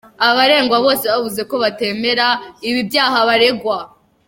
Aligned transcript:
Abaregwa 0.27 0.77
bose 0.85 1.03
bavuze 1.13 1.41
ko 1.49 1.55
batemera 1.63 2.27
ibi 2.67 2.81
byaha 2.89 3.17
baregwa. 3.27 3.77